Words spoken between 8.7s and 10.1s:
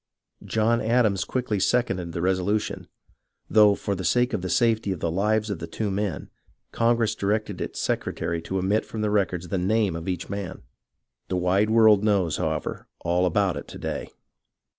from the records the name of